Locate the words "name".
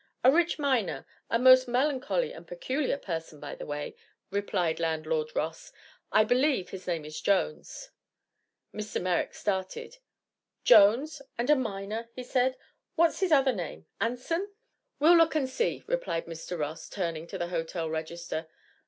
6.87-7.05, 13.53-13.85